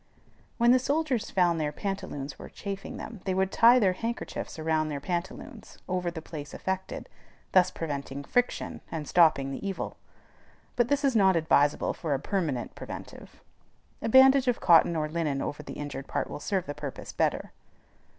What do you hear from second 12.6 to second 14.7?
preventive. A bandage of